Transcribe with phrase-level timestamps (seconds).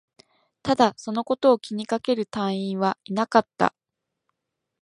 [0.63, 3.75] ただ、そのことを気にかける隊員はいなかった